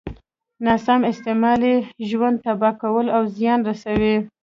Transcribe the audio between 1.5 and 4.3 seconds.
يې ژوند تباه کوي او زيان رسوي.